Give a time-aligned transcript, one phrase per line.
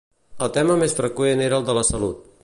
[0.45, 2.25] El tema més freqüent era el de la salut.